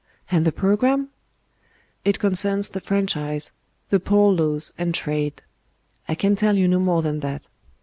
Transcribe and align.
"And 0.31 0.45
the 0.45 0.51
programme?" 0.51 1.09
"It 2.03 2.17
concerns 2.17 2.69
the 2.69 2.79
Franchise, 2.81 3.51
the 3.89 3.99
Poor 3.99 4.33
Laws 4.33 4.73
and 4.75 4.95
Trade. 4.95 5.43
I 6.09 6.15
can 6.15 6.35
tell 6.35 6.57
you 6.57 6.67
no 6.67 6.79
more 6.79 7.03
than 7.03 7.19
that. 7.19 7.47